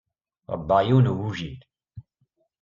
Ṛebbaɣ 0.55 0.79
yiwen 0.83 1.05
n 1.09 1.11
ugujil. 1.11 1.59